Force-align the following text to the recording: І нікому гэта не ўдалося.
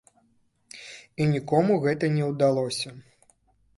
І 1.21 1.27
нікому 1.33 1.77
гэта 1.85 2.09
не 2.17 2.23
ўдалося. 2.33 2.89